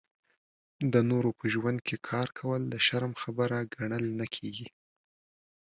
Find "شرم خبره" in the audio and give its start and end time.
2.85-3.57